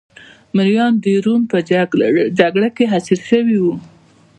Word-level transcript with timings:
مریان 0.55 0.93
د 1.03 1.05
روم 1.25 1.41
په 1.51 1.57
جګړه 2.39 2.69
کې 2.75 2.85
اسیر 2.97 3.19
شوي 3.29 3.57
وو 3.63 3.75